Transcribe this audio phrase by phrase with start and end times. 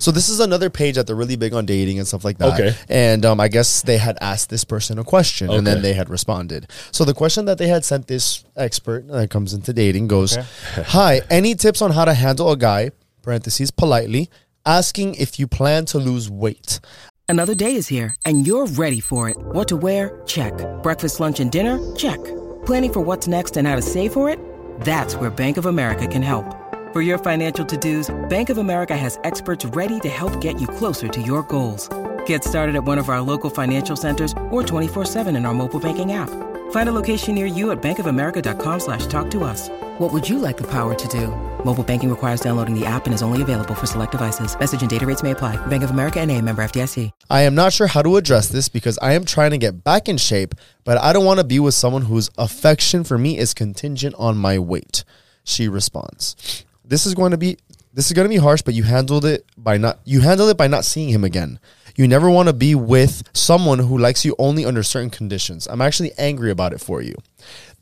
[0.00, 2.54] So this is another page that they're really big on dating and stuff like that.
[2.54, 2.74] Okay.
[2.88, 6.08] And um, I guess they had asked this person a question and then they had
[6.08, 6.70] responded.
[6.90, 10.36] So the question that they had sent this expert that comes into dating goes,
[10.74, 12.90] "Hi, any tips on how to handle a guy
[13.22, 14.30] (parentheses politely)
[14.64, 16.80] asking if you plan to lose weight?"
[17.28, 19.36] Another day is here, and you're ready for it.
[19.38, 20.20] What to wear?
[20.26, 20.52] Check.
[20.82, 21.78] Breakfast, lunch, and dinner?
[21.94, 22.18] Check.
[22.66, 24.40] Planning for what's next and how to save for it?
[24.80, 26.59] That's where Bank of America can help.
[26.92, 30.66] For your financial to dos, Bank of America has experts ready to help get you
[30.66, 31.88] closer to your goals.
[32.26, 36.14] Get started at one of our local financial centers or 24-7 in our mobile banking
[36.14, 36.30] app.
[36.72, 39.68] Find a location near you at bankofamerica.com slash talk to us.
[39.98, 41.28] What would you like the power to do?
[41.64, 44.58] Mobile banking requires downloading the app and is only available for select devices.
[44.58, 45.64] Message and data rates may apply.
[45.66, 47.12] Bank of America and a member FDIC.
[47.30, 50.08] I am not sure how to address this because I am trying to get back
[50.08, 53.54] in shape, but I don't want to be with someone whose affection for me is
[53.54, 55.04] contingent on my weight.
[55.44, 56.64] She responds.
[56.90, 57.56] This is going to be
[57.94, 60.56] this is going to be harsh, but you handled it by not you handled it
[60.56, 61.60] by not seeing him again.
[61.94, 65.68] You never want to be with someone who likes you only under certain conditions.
[65.68, 67.14] I'm actually angry about it for you.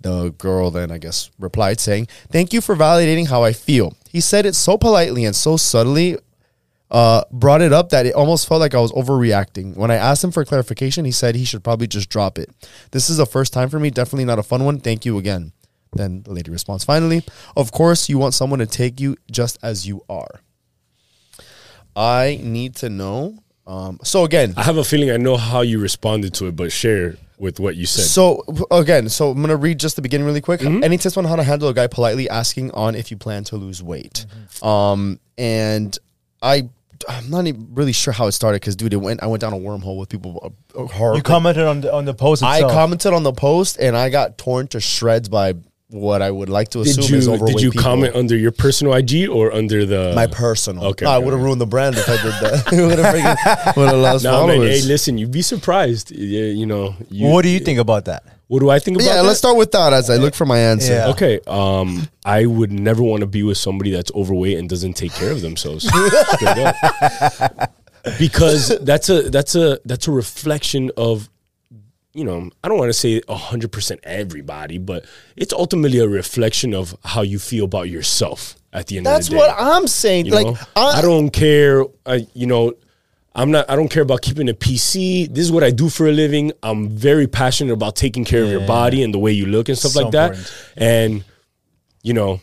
[0.00, 3.94] The girl then, I guess, replied saying, Thank you for validating how I feel.
[4.10, 6.18] He said it so politely and so subtly
[6.90, 9.74] uh, brought it up that it almost felt like I was overreacting.
[9.74, 12.50] When I asked him for clarification, he said he should probably just drop it.
[12.90, 14.80] This is a first time for me, definitely not a fun one.
[14.80, 15.52] Thank you again.
[15.92, 17.22] Then the lady responds, finally,
[17.56, 20.40] of course, you want someone to take you just as you are.
[21.96, 23.38] I need to know.
[23.66, 26.72] Um, so again, I have a feeling I know how you responded to it, but
[26.72, 28.04] share with what you said.
[28.04, 30.60] So again, so I'm gonna read just the beginning really quick.
[30.60, 30.84] Mm-hmm.
[30.84, 33.56] Any tips on how to handle a guy politely asking on if you plan to
[33.56, 34.26] lose weight?
[34.28, 34.66] Mm-hmm.
[34.66, 35.98] Um, and
[36.40, 36.68] I,
[37.08, 39.22] I'm not even really sure how it started because dude, it went.
[39.22, 40.54] I went down a wormhole with people.
[40.76, 41.14] Uh.
[41.14, 42.42] You commented on the on the post.
[42.42, 45.54] I commented on the post and I got torn to shreds by
[45.90, 47.82] what I would like to assume did is you overweight did you people.
[47.82, 50.84] comment under your personal IG or under the my personal?
[50.86, 52.72] Okay, no, I would have ruined the brand if I did that.
[52.72, 54.58] it would have freaking would have lost No, followers.
[54.58, 54.68] man.
[54.68, 56.10] Hey, listen, you'd be surprised.
[56.10, 56.94] Yeah, you know.
[57.08, 58.24] You, what do you think about that?
[58.48, 59.24] What do I think about yeah, that?
[59.24, 60.92] let's start with that as I look for my answer.
[60.92, 61.08] Yeah.
[61.08, 65.12] Okay, um, I would never want to be with somebody that's overweight and doesn't take
[65.12, 65.90] care of themselves.
[68.18, 71.28] Because that's a that's a that's a reflection of
[72.18, 75.04] you know, I don't want to say 100% everybody, but
[75.36, 79.34] it's ultimately a reflection of how you feel about yourself at the end That's of
[79.34, 79.46] the day.
[79.46, 80.26] That's what I'm saying.
[80.26, 80.56] You like know?
[80.74, 81.84] I, I don't care.
[82.04, 82.74] I, you know,
[83.36, 83.70] I'm not.
[83.70, 85.32] I don't care about keeping a PC.
[85.32, 86.50] This is what I do for a living.
[86.60, 89.78] I'm very passionate about taking care of your body and the way you look and
[89.78, 90.30] stuff So like that.
[90.30, 90.72] important.
[90.76, 91.24] And
[92.02, 92.40] you know,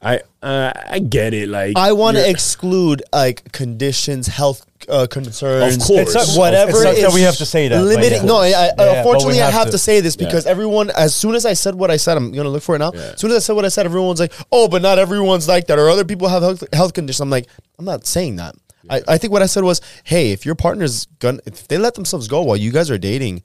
[0.00, 1.48] I uh, I get it.
[1.48, 6.14] Like I want to exclude like conditions, health uh, concerns, Of course.
[6.14, 6.70] It's not- whatever.
[6.72, 8.22] It sucks is that we have to say that, but Limiting.
[8.22, 8.24] yeah.
[8.24, 9.72] No, I, I, Yeah, unfortunately, we I have have to.
[9.72, 10.26] to say this Yeah.
[10.26, 12.80] because everyone, as soon as I said what I said, I'm gonna look for it
[12.80, 12.90] now.
[12.90, 15.68] As soon as I said what I said, everyone's like, "Oh, but not everyone's like
[15.68, 17.20] that," or other people have health, health conditions.
[17.20, 17.46] I'm like,
[17.78, 18.56] I'm not saying that.
[18.90, 21.94] I, I think what I said was, "Hey, if your partner's gonna, if they let
[21.94, 23.42] themselves go while you guys are dating."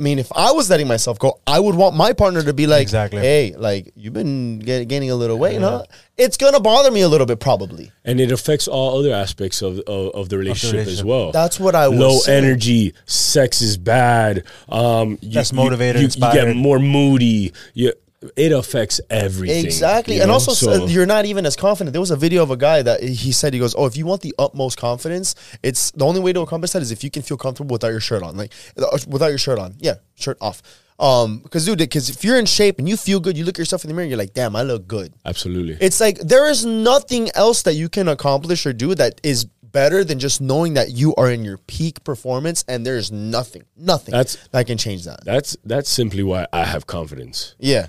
[0.00, 2.66] I mean, if I was letting myself go, I would want my partner to be
[2.66, 3.20] like, Exactly.
[3.20, 5.84] "Hey, like you've been get, gaining a little weight, huh?
[6.16, 9.78] It's gonna bother me a little bit, probably." and it affects all other aspects of
[9.80, 11.06] of, of the relationship as relationship.
[11.06, 11.32] well.
[11.32, 12.44] That's what I was low saying.
[12.44, 14.44] energy, sex is bad.
[14.70, 17.52] Um, you, Less you- motivated, You, you get more moody.
[17.74, 17.92] You,
[18.36, 19.64] it affects everything.
[19.64, 20.18] Exactly.
[20.20, 20.34] and know?
[20.34, 21.92] also, So- uh, you're not even as confident.
[21.92, 24.04] There was a video of a guy that he said, he goes, Oh, if you
[24.06, 27.22] want the utmost confidence, it's the only way to accomplish that is if you can
[27.22, 28.36] feel comfortable without your shirt on.
[28.36, 29.74] Like, uh, without your shirt on.
[29.78, 30.60] Yeah, shirt off.
[30.98, 33.84] Um, because, dude, because if you're in shape and you feel good, you look yourself
[33.84, 35.14] in the mirror, you're like, Damn, I look good.
[35.24, 35.78] absolutely.
[35.80, 40.04] It's like there is nothing else that you can accomplish or do that is better
[40.04, 44.36] than just knowing that you are in your peak performance and there's nothing, nothing That's-
[44.50, 45.24] that can change that.
[45.24, 47.54] That's that's simply why I have confidence.
[47.58, 47.86] Yeah.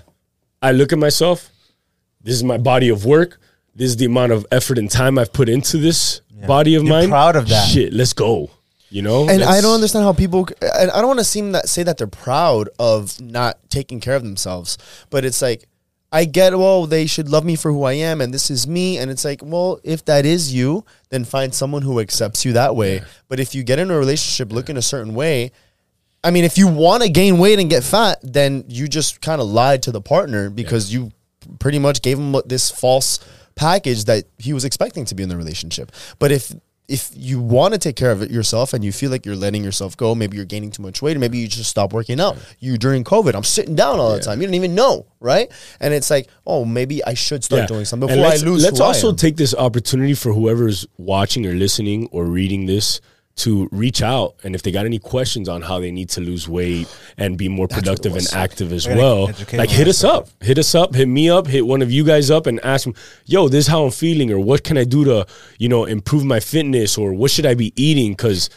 [0.62, 1.50] I look at myself.
[2.22, 3.38] This is my body of work.
[3.74, 6.92] This is the amount of effort and time I've put into this body of You're
[6.92, 7.08] mine.
[7.08, 7.68] proud of that.
[7.68, 8.50] Shit, let's go.
[8.90, 10.46] You know, And I don't understand how people.
[10.60, 14.14] And I don't want to seem that say that they're proud of not taking care
[14.14, 14.76] of themselves,
[15.08, 15.64] but it's like
[16.12, 16.56] I get.
[16.58, 18.98] Well, they should love me for who I am, and this is me.
[18.98, 22.76] And it's like, well, if that is you, then find someone who accepts you that
[22.76, 23.02] way.
[23.28, 25.52] But if you get in a relationship looking a certain way,
[26.24, 29.40] I mean, if you want to gain weight and get fat, then you just kind
[29.40, 31.10] of lied to the partner because you
[31.58, 33.18] pretty much gave him this false
[33.54, 35.90] package that he was expecting to be in the relationship.
[36.18, 36.54] But if
[36.88, 39.64] if you want to take care of it yourself and you feel like you're letting
[39.64, 42.36] yourself go, maybe you're gaining too much weight, or maybe you just stop working out.
[42.58, 44.40] You during COVID, I'm sitting down all the time.
[44.40, 45.50] You don't even know, right?
[45.80, 48.62] And it's like, oh, maybe I should start doing something before I lose.
[48.62, 53.00] Let's also take this opportunity for whoever's watching or listening or reading this
[53.34, 56.48] to reach out and if they got any questions on how they need to lose
[56.48, 56.86] weight
[57.16, 60.28] and be more productive and active as well like hit us up.
[60.40, 60.94] Hit us up.
[60.94, 61.46] Hit me up.
[61.46, 62.94] Hit one of you guys up and ask them
[63.24, 65.26] yo this is how i'm feeling or what can i do to
[65.58, 68.12] you know improve my fitness or what should i be eating?
[68.12, 68.50] Because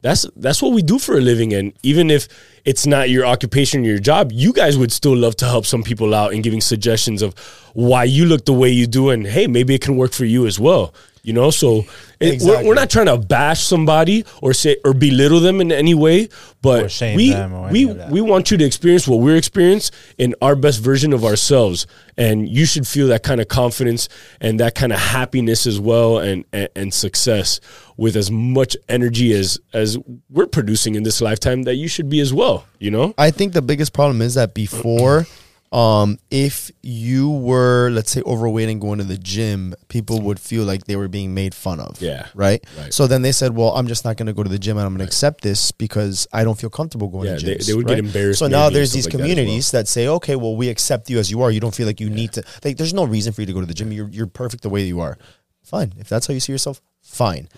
[0.00, 2.28] that's that's what we do for a living and even if
[2.64, 4.32] it's not your occupation or your job.
[4.32, 7.38] You guys would still love to help some people out and giving suggestions of
[7.74, 10.46] why you look the way you do and hey maybe it can work for you
[10.46, 10.94] as well
[11.24, 11.50] you know?
[11.50, 11.86] So
[12.20, 15.94] it, we're, we're not trying to bash somebody or say or belittle them in any
[15.94, 16.28] way
[16.64, 17.34] but we
[17.70, 21.86] we we want you to experience what we're experiencing in our best version of ourselves.
[22.16, 24.08] And you should feel that kind of confidence
[24.40, 27.60] and that kind of happiness as well and, and and success
[27.98, 29.98] with as much energy as as
[30.30, 33.52] we're producing in this lifetime that you should be as well you know I think
[33.52, 35.26] the biggest problem is that before,
[35.72, 40.62] um, if you were, let's say, overweight and going to the gym, people would feel
[40.64, 42.00] like they were being made fun of.
[42.00, 42.28] Yeah.
[42.34, 42.62] Right?
[42.78, 42.92] Right.
[42.94, 44.86] So then they said, well, I'm just not going to go to the gym and
[44.86, 47.66] I'm going to accept this because I don't feel comfortable going Yeah, to they- gyms.
[47.66, 49.28] they would get embarrassed So now there's these like that well.
[49.28, 51.50] communities that, say, okay, well, we accept you as you are.
[51.50, 52.44] You don't feel like you need to.
[52.64, 53.90] Like, there's no reason for you to go to the gym.
[53.90, 55.18] You're, you're perfect the way you are.
[55.64, 55.94] Fine.
[55.98, 57.48] If that's how you see yourself, fine.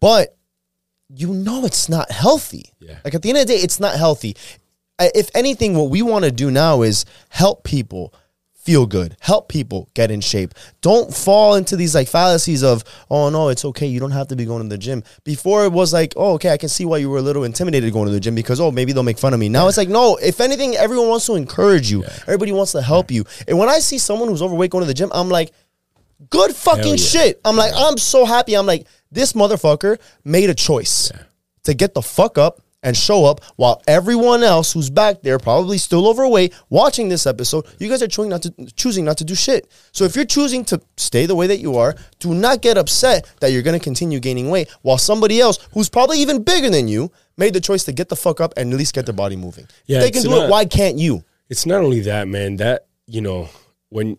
[0.00, 0.35] But
[1.08, 2.72] you know it's not healthy.
[2.78, 2.98] Yeah.
[3.04, 4.36] Like at the end of the day, it's not healthy.
[4.98, 8.14] If anything, what we want to do now is help people
[8.54, 10.52] feel good, help people get in shape.
[10.80, 13.86] Don't fall into these like fallacies of, oh no, it's okay.
[13.86, 15.04] You don't have to be going to the gym.
[15.22, 17.92] Before it was like, oh, okay, I can see why you were a little intimidated
[17.92, 19.48] going to the gym because, oh, maybe they'll make fun of me.
[19.48, 22.02] Now it's like, no, if anything, everyone wants to encourage you.
[22.22, 23.24] Everybody wants to help you.
[23.46, 25.52] And when I see someone who's overweight going to the gym, I'm like,
[26.30, 26.96] good fucking yeah.
[26.96, 27.40] shit.
[27.44, 28.54] I'm like, I'm so happy.
[28.54, 31.10] I'm like, this motherfucker made a choice
[31.64, 35.78] to get the fuck up and show up while everyone else who's back there probably
[35.78, 37.64] still overweight watching this episode.
[37.78, 39.72] You guys are choosing not to choosing not to do shit.
[39.92, 43.26] So if you're choosing to stay the way that you are do not get upset
[43.40, 46.86] that you're going to continue gaining weight while somebody else who's probably even bigger than
[46.86, 49.36] you made the choice to get the fuck up and at least get their body
[49.36, 49.66] moving.
[49.86, 51.24] Yeah, if they can do it why can't you?
[51.48, 53.48] It's not only that man that you know
[53.88, 54.18] when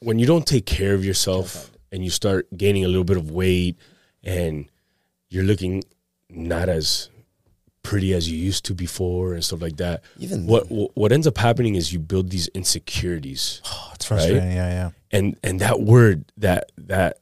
[0.00, 3.30] when you don't take care of yourself and you start gaining a little bit of
[3.30, 3.76] weight
[4.22, 4.66] and
[5.30, 5.82] you're looking
[6.28, 7.08] not as
[7.82, 11.38] pretty as you used to before and stuff like that Even what what ends up
[11.38, 14.50] happening is you build these insecurities Oh, it's frustrating.
[14.52, 14.90] Yeah, yeah.
[15.10, 17.18] and and that word that that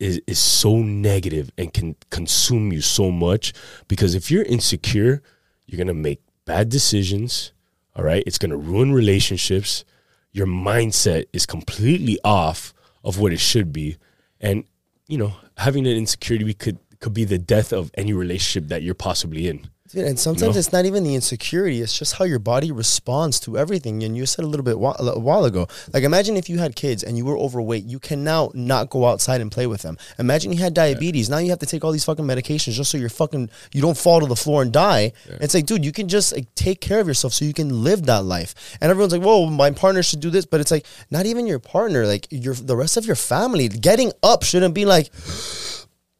[0.00, 3.52] is is so negative and can consume you so much
[3.86, 5.22] because if you're insecure
[5.66, 7.52] you're going to make bad decisions
[7.94, 9.84] all right it's going to ruin relationships
[10.32, 12.72] your mindset is completely off
[13.06, 13.96] of what it should be.
[14.38, 14.64] And
[15.08, 18.94] you know having an insecurity could could be the death of any relationship that you're
[18.94, 20.58] possibly in Dude, and sometimes know?
[20.58, 24.02] it's not even the insecurity; it's just how your body responds to everything.
[24.02, 27.02] And you said a little bit a while ago, like imagine if you had kids
[27.02, 29.96] and you were overweight, you can now not go outside and play with them.
[30.18, 32.98] Imagine you had diabetes, now you have to take all these fucking medications just so
[32.98, 35.12] you're fucking you don't fall to the floor and die.
[35.26, 38.06] It's like, dude, you can just like take care of yourself so you can live
[38.06, 38.76] that life.
[38.80, 41.58] And everyone's like, "Whoa, my partner should do this," but it's like not even your
[41.58, 43.68] partner, like your the rest of your family.
[43.68, 45.10] Getting up shouldn't be like.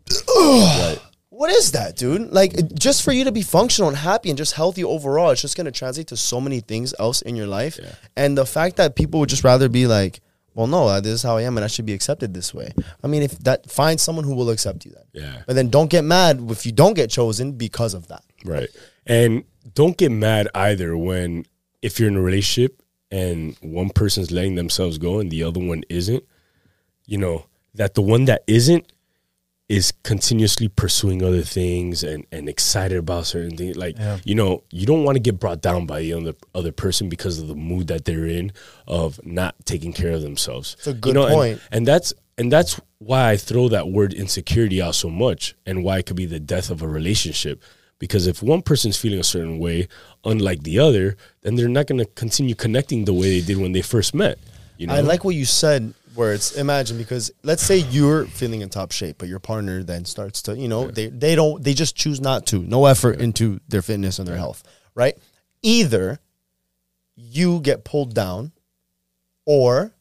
[1.36, 2.32] What is that, dude?
[2.32, 5.54] Like, just for you to be functional and happy and just healthy overall, it's just
[5.54, 7.78] going to translate to so many things else in your life.
[8.16, 10.20] And the fact that people would just rather be like,
[10.54, 12.72] well, no, uh, this is how I am and I should be accepted this way.
[13.04, 15.04] I mean, if that, find someone who will accept you then.
[15.12, 15.42] Yeah.
[15.46, 18.24] But then don't get mad if you don't get chosen because of that.
[18.42, 18.70] Right.
[19.06, 19.44] And
[19.74, 21.44] don't get mad either when
[21.82, 25.82] if you're in a relationship and one person's letting themselves go and the other one
[25.90, 26.24] isn't,
[27.04, 27.44] you know,
[27.74, 28.90] that the one that isn't
[29.68, 33.76] is continuously pursuing other things and, and excited about certain things.
[33.76, 34.18] Like, Yeah.
[34.24, 37.40] you know, you don't want to get brought down by the other, other person because
[37.40, 38.52] of the mood that they're in
[38.86, 40.76] of not taking care of themselves.
[40.78, 44.12] It's a You good know, and- and that's and that's why I throw that word
[44.12, 47.62] insecurity out so much and why it could be the death of a relationship.
[47.98, 49.88] Because if one person's feeling a certain way,
[50.22, 53.72] unlike the other, then they're not going to continue connecting the way they did when
[53.72, 54.38] they first met.
[54.76, 58.62] You know, I like what you said, where it's imagine because let's say you're feeling
[58.62, 61.74] in top shape, but your partner then starts to, you know, they they don't they
[61.74, 64.62] just choose not to, no effort into their fitness and their health,
[64.94, 65.16] right?
[65.62, 66.18] Either
[67.14, 68.52] you get pulled down,
[69.46, 69.92] or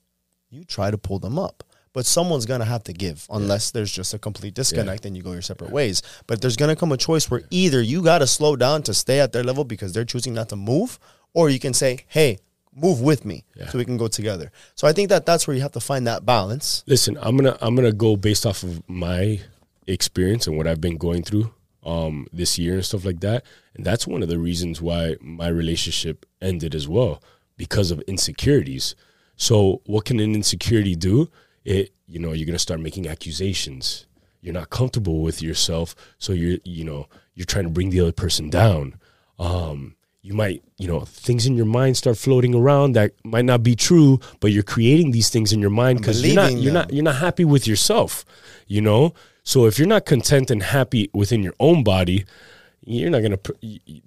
[0.49, 1.63] you try to pull them up.
[1.93, 5.31] But someone's gonna have to give, unless there's just a complete disconnect and you go
[5.31, 6.01] your separate ways.
[6.27, 9.31] But there's gonna come a choice where either you gotta slow down to stay at
[9.31, 10.99] their level because they're choosing not to move,
[11.33, 12.39] or you can say, "Hey,
[12.75, 15.61] move with me, so we can go together." So I think that that's where you
[15.63, 16.83] have to find that balance.
[16.85, 19.39] Listen, I'm gonna I'm gonna go based off of my
[19.87, 21.53] experience and what I've been going through
[21.83, 23.43] um this year and stuff like that.
[23.75, 27.21] And that's one of the reasons why my relationship ended as well
[27.57, 28.95] because of insecurities.
[29.37, 31.29] So what can an insecurity do?
[31.63, 34.05] It you know, you're gonna start making accusations.
[34.41, 38.11] you're not comfortable with yourself, so you're you know you're trying to bring the other
[38.11, 38.95] person down.
[39.39, 39.95] Um,
[40.27, 43.75] you might you know things in your mind start floating around that might not be
[43.75, 46.73] true, but you're creating these things in your mind because you're not you're them.
[46.73, 48.25] not you're not happy with yourself.
[48.67, 49.13] You know,
[49.43, 52.25] so if you're not content and happy within your own body,
[52.83, 53.37] you're not gonna.
[53.37, 54.01] pr- y- y-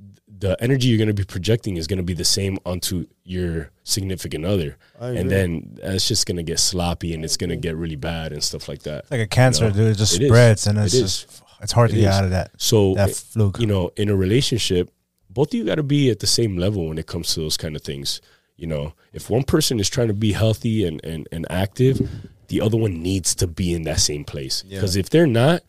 [0.46, 4.70] The energy you're gonna be projecting is gonna be the same onto your significant other,
[5.00, 5.48] and then
[5.82, 8.98] that's just gonna get sloppy and it's gonna get really bad and stuff like that.
[9.02, 9.76] It's like a cancer, You know?
[9.78, 9.90] dude.
[9.94, 10.28] It just It is.
[10.30, 11.00] spreads, and It it's is.
[11.02, 12.48] just it's hard to It get out of that.
[12.56, 13.58] So that eh, it- fluke.
[13.62, 14.84] you know, in a relationship,
[15.30, 17.56] both of you got to be at the same level when it comes to those
[17.56, 18.20] kind of things.
[18.56, 22.08] You know, if one person is trying to be healthy and and, and active,
[22.48, 24.62] the other one needs to be in that same place.
[24.62, 25.62] Because if they're not,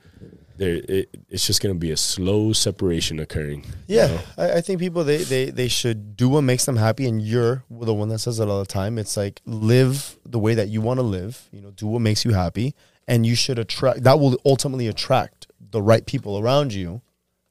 [0.57, 3.63] there it, it's just going to be a slow separation occurring.
[3.87, 4.19] you Yeah, know?
[4.37, 7.63] I, I think people they, they they should do what makes them happy, and you're
[7.69, 8.97] the one that says it all the time.
[8.97, 11.47] It's like live the way that you want to live.
[11.51, 12.73] You know, do what makes you happy,
[13.07, 14.03] and you should attract.
[14.03, 17.01] That will ultimately attract the right people around you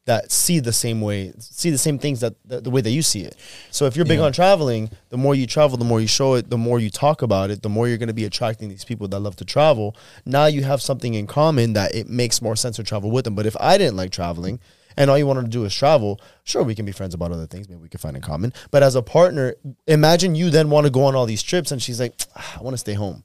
[0.08, 3.02] that see the same way, see the same things that the, the way that you
[3.02, 3.36] see it.
[3.70, 4.24] So if you're big Yeah.
[4.26, 7.22] on traveling, the more you travel, the more you show it, the more you talk
[7.22, 9.94] about it, the more you're going to be attracting these people that love to travel.
[10.24, 13.34] Now you have something in common that it makes more sense to travel with them.
[13.34, 14.58] But if I didn't like traveling
[14.96, 17.46] and all you wanted to do is travel, sure we can be friends about other
[17.46, 18.52] things, maybe we can find in common.
[18.70, 19.54] But as a partner,
[19.86, 22.62] imagine you then want to go on all these trips and she's like, "Ah, I
[22.62, 23.22] want to stay home.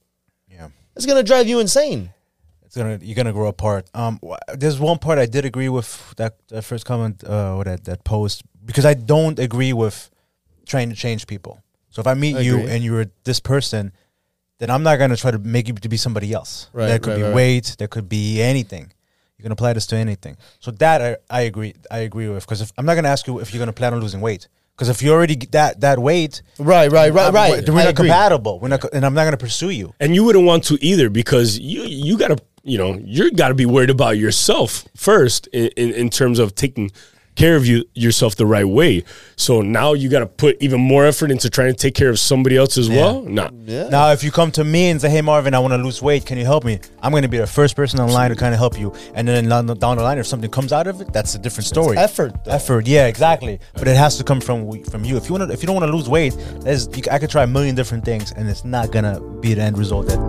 [0.52, 0.68] yeah.
[0.96, 2.12] It's going to drive you insane.
[2.76, 3.90] Gonna you're gonna grow apart.
[3.94, 4.20] Um,
[4.56, 8.04] there's one part I did agree with that, that first comment uh, or that that
[8.04, 10.10] post because I don't agree with
[10.66, 11.62] trying to change people.
[11.90, 12.72] So if I meet I you agree.
[12.72, 13.92] and you're this person,
[14.60, 16.70] then I'm not gonna try to make you to be somebody else.
[16.74, 17.36] Right, That could right, be right.
[17.36, 17.76] weight.
[17.80, 18.92] That could be anything.
[19.38, 20.38] You can apply this to anything.
[20.60, 21.74] So that I, I agree.
[21.92, 24.00] I agree with because if I'm not gonna ask you if you're gonna plan on
[24.00, 24.48] losing weight.
[24.76, 27.66] Because if you're already that that weight, Right, right, right, I'm- right.
[27.66, 28.08] then we're I not agree.
[28.08, 28.60] compatible.
[28.60, 29.94] We're not, and I'm not gonna pursue you.
[30.00, 33.50] and you wouldn't want to either because you you got to you know you got
[33.50, 36.92] to be worried about yourself first in, in, in terms of taking
[37.36, 39.04] care of you yourself the right way
[39.36, 42.20] so now you got to put even more effort into trying to take care of
[42.20, 43.90] somebody else as well nah Yeah.
[43.90, 46.26] Now, if you come to me and say, "Hey, Marvin, I want to lose weight.
[46.26, 48.54] Can you help me?" I'm going to be the first person in line to kind
[48.54, 48.94] of help you.
[49.16, 51.98] And then down the line, if something comes out of it, that's a different story.
[51.98, 52.52] effort, though.
[52.52, 53.60] effort, yeah, exactly.
[53.74, 55.16] But it has to come from from you.
[55.18, 56.36] If you want to, if you don't want to lose weight,
[56.66, 59.78] you, I could try a million different things, and it's not gonna be the end
[59.78, 60.20] result that